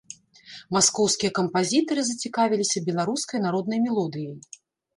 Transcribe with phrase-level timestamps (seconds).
[0.77, 4.37] Маскоўскія кампазітары зацікавіліся беларускай народнай мелодыяй.